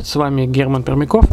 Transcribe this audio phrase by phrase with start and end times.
[0.00, 1.26] Привет, с вами Герман Пермяков.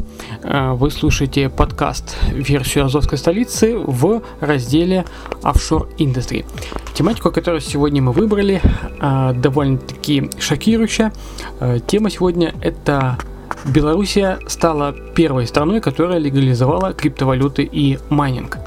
[0.44, 5.06] Э, Вы слушаете подкаст «Версию Азовской столицы» в разделе
[5.44, 6.46] Offshore Industry.
[6.94, 8.62] Тематику, которую сегодня мы выбрали,
[9.00, 11.14] э, довольно-таки шокирующая.
[11.62, 13.18] Э, Тема сегодня– это
[13.66, 18.58] Белоруссия стала первой страной, которая легализовала криптовалюты и майнинг.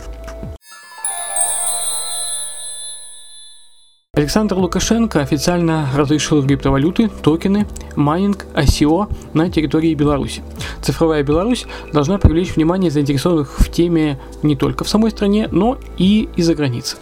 [4.31, 7.67] Александр Лукашенко официально разрешил криптовалюты, токены,
[7.97, 10.45] майнинг, ICO на территории Беларуси.
[10.81, 16.29] Цифровая Беларусь должна привлечь внимание заинтересованных в теме не только в самой стране, но и
[16.37, 16.97] из-за границы.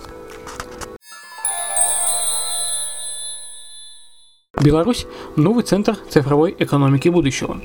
[4.59, 7.61] Беларусь– новый центр цифровой экономики будущего.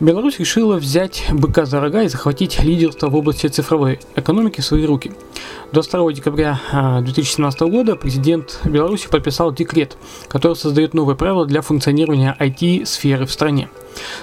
[0.00, 4.86] Беларусь решила взять быка за рога и захватить лидерство в области цифровой экономики в свои
[4.86, 5.10] руки.
[5.72, 9.96] 22 декабря а, 2017 года президент Беларуси подписал декрет,
[10.28, 13.70] который создает новые правила для функционирования IT-сферы в стране.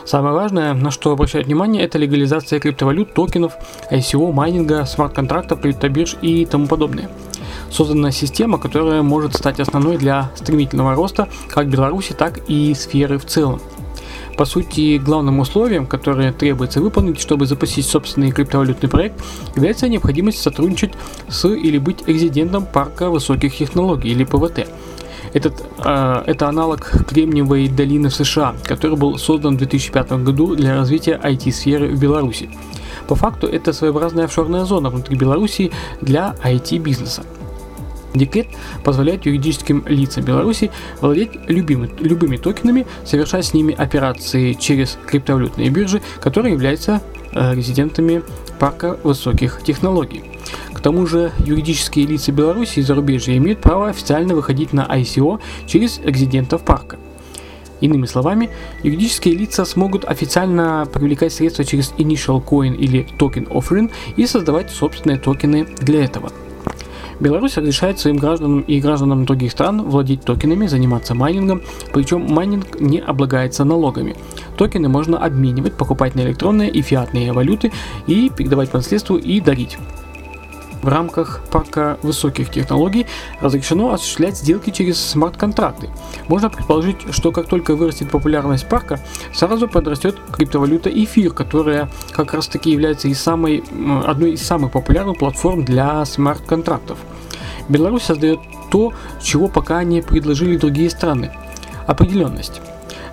[0.05, 3.53] Самое важное, на что обращают внимание, это легализация криптовалют, токенов,
[3.91, 7.09] ICO, майнинга, смарт-контрактов, криптобирж и тому подобное.
[7.69, 13.25] Создана система, которая может стать основной для стремительного роста как Беларуси, так и сферы в
[13.25, 13.59] целом.
[14.37, 19.21] По сути, главным условием, которое требуется выполнить, чтобы запустить собственный криптовалютный проект,
[19.55, 20.93] является необходимость сотрудничать
[21.29, 24.67] с или быть резидентом парка высоких технологий или ПВТ.
[25.33, 30.75] Этот, э, это аналог Кремниевой долины в США, который был создан в 2005 году для
[30.75, 32.49] развития IT-сферы в Беларуси.
[33.07, 37.23] По факту это своеобразная офшорная зона внутри Беларуси для IT-бизнеса.
[38.15, 38.47] Декрет
[38.83, 40.71] позволяет юридическим лицам Беларуси
[41.01, 47.01] владеть любимы, любыми токенами, совершать с ними операции через криптовалютные биржи, которые являются
[47.33, 48.23] э, резидентами
[48.59, 50.23] парка высоких технологий.
[50.73, 55.99] К тому же юридические лица Беларуси и зарубежья имеют право официально выходить на ICO через
[55.99, 56.97] резидентов парка.
[57.81, 58.49] Иными словами,
[58.83, 65.19] юридические лица смогут официально привлекать средства через Initial Coin или Token Offering и создавать собственные
[65.19, 66.31] токены для этого–
[67.19, 71.61] Беларусь разрешает своим гражданам и гражданам других стран владеть токенами, заниматься майнингом,
[71.93, 74.15] причем майнинг не облагается налогами.
[74.57, 77.71] Токены можно обменивать, покупать на электронные и фиатные валюты
[78.07, 79.77] и передавать по наследству и дарить.
[80.85, 83.07] В рамках парка высоких технологий
[83.41, 85.89] разрешено осуществлять сделки через смарт-контракты.
[86.27, 88.99] Можно предположить, что как только вырастет популярность парка,
[89.33, 93.63] сразу подрастет криптовалюта эфир, которая как раз таки является и самой,
[94.05, 96.99] одной из самых популярных платформ для смарт-контрактов.
[97.67, 98.37] Беларусь создает
[98.69, 101.35] то, чего пока не предложили другие страны–
[101.87, 102.61] определенность.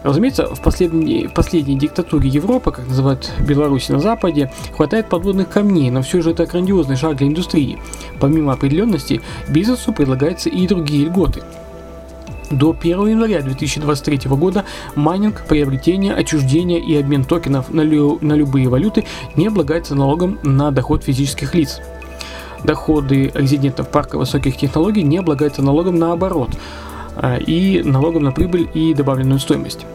[0.02, 6.02] Разумеется, в последней, последней диктатуре Европы, как называют Беларусь на Западе, хватает подводных камней, но
[6.02, 7.78] все же это грандиозный шаг для индустрии.
[8.18, 11.42] Помимо определенности, бизнесу предлагаются и другие льготы.
[12.50, 14.64] До 1 января 2023 года
[14.94, 19.04] майнинг, приобретение, отчуждение и обмен токенов на, лю- на любые валюты
[19.36, 21.80] не облагается налогом на доход физических лиц.
[22.62, 26.91] Доходы резидентов парка высоких технологий не облагаются налогом на оборот а,
[27.46, 29.86] и налогом на прибыль и добавленную стоимость.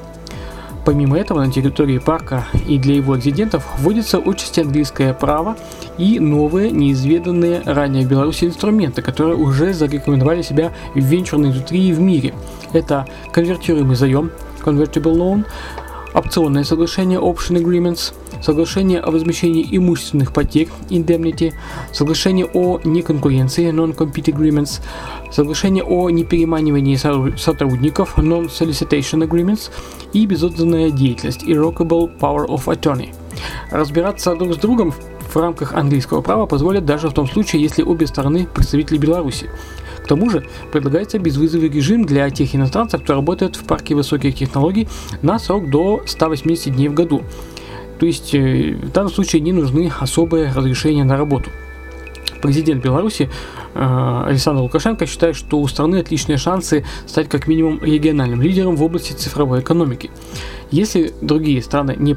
[0.88, 5.58] Помимо этого, на территории парка и для его резидентов вводится отчасти английское право
[5.98, 12.00] и новые, неизведанные ранее в Беларуси инструменты, которые уже зарекомендовали себя в венчурной индустрии в
[12.00, 12.34] мире.
[12.72, 14.32] Это конвертируемый заем,
[14.64, 15.46] convertible loan,
[16.14, 21.54] опционное соглашение Option Agreements, соглашение о возмещении имущественных потерь Indemnity,
[21.92, 24.82] соглашение о неконкуренции Non-Compete Agreements,
[25.32, 26.96] соглашение о непереманивании
[27.38, 29.70] сотрудников Non-Solicitation Agreements
[30.14, 33.14] и безотданная деятельность Irrevocable Power of Attorney.
[33.72, 34.94] Разбираться друг с другом
[35.28, 39.50] в рамках английского права позволят даже в том случае, если обе стороны представители Беларуси.
[40.04, 44.88] К тому же предлагается безвизовый режим для тех иностранцев, кто работает в парке высоких технологий
[45.22, 47.24] на срок до 180 дней в году.
[48.00, 51.50] То есть э, в данном случае не нужны особые разрешения на работу.
[52.42, 53.30] Президент Беларуси
[53.74, 58.84] э, Александр Лукашенко считает, что у страны отличные шансы стать как минимум региональным лидером в
[58.84, 60.12] области цифровой экономики.
[60.70, 62.16] Если другие страны не,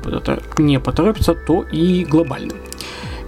[0.59, 2.57] не поторопятся, то и глобальным.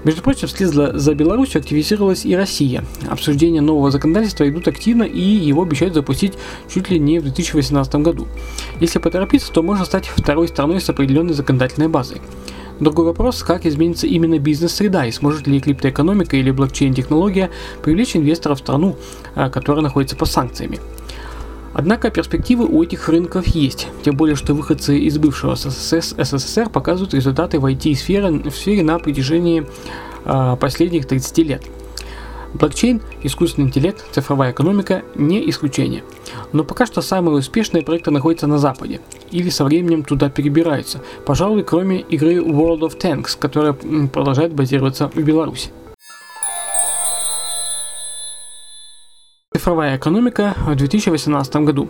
[0.05, 2.85] Между прочим, вслед за, Беларусью активизировалась и Россия.
[3.09, 6.35] Обсуждения нового законодательства идут активно и его обещают запустить
[6.69, 8.27] чуть ли не в 2018 году.
[8.81, 12.21] Если поторопиться, то можно стать второй страной с определенной законодательной базой.
[12.81, 17.51] Другой вопрос, как изменится именно бизнес-среда и сможет ли криптоэкономика или блокчейн-технология
[17.83, 18.97] привлечь инвесторов в страну,
[19.37, 20.81] а, которая находится под санкциями.
[21.75, 27.59] Однако перспективы у этих рынков есть, тем более что выходцы из бывшего СССР, показывают результаты
[27.59, 29.67] в IT-сфере в сфере на протяжении
[30.25, 31.63] э, последних 30 лет.
[32.55, 36.05] Блокчейн, искусственный интеллект, цифровая экономика не исключение.
[36.53, 41.65] Но пока что самые успешные проекты находятся на Западе или со временем туда перебираются, пожалуй,
[41.65, 45.71] кроме игры World of Tanks, которая продолжает базироваться в Беларуси.
[49.55, 51.89] Цифровая экономика в 2018 году.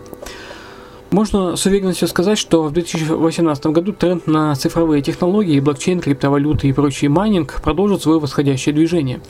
[1.12, 6.72] Можно с уверенностью сказать, что в 2018 году тренд на цифровые технологии, блокчейн, криптовалюты и
[6.72, 9.20] прочий майнинг продолжит свое восходящее движение.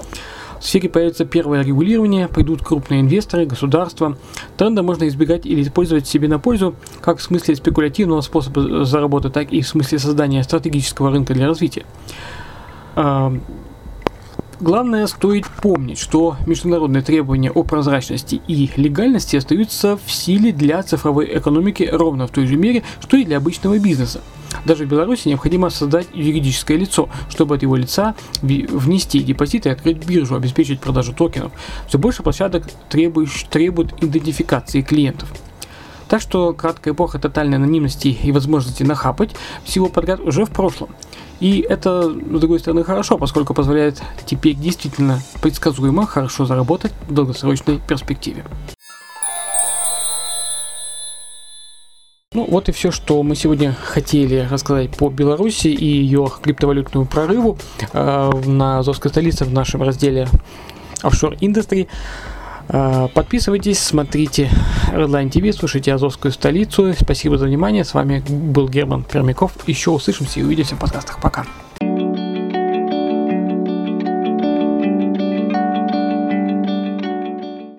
[0.60, 4.16] В сфере появится первое регулирование, пойдут крупные инвесторы, государства.
[4.56, 9.52] Тренды можно избегать или использовать себе на пользу, как в смысле спекулятивного способа заработать, так
[9.52, 11.84] и в смысле создания стратегического рынка для развития.
[14.62, 21.36] Главное, стоит помнить, что международные требования о прозрачности и легальности остаются в силе для цифровой
[21.36, 24.20] экономики ровно в той же мере, что и для обычного бизнеса.
[24.64, 30.06] Даже в Беларуси необходимо создать юридическое лицо, чтобы от его лица внести депозиты и открыть
[30.06, 31.50] биржу, обеспечить продажу токенов.
[31.88, 35.28] Все больше площадок требует, требуют идентификации клиентов.
[36.12, 39.30] Так что краткая эпоха тотальной анонимности и возможности нахапать
[39.64, 40.90] всего подряд уже в прошлом.
[41.40, 47.80] И это, с другой стороны, хорошо, поскольку позволяет теперь действительно предсказуемо хорошо заработать в долгосрочной
[47.88, 48.44] перспективе.
[52.34, 57.56] Ну вот и все, что мы сегодня хотели рассказать по Беларуси и ее криптовалютному прорыву
[57.94, 60.28] э, на Азовской столице в нашем разделе
[61.02, 61.88] Offshore Industry.
[62.68, 64.50] Подписывайтесь, смотрите
[64.92, 66.94] Redline TV, слушайте Азовскую столицу.
[66.98, 67.84] Спасибо за внимание.
[67.84, 69.52] С вами был Герман Пермяков.
[69.66, 71.20] Еще услышимся и увидимся в подкастах.
[71.20, 71.44] Пока.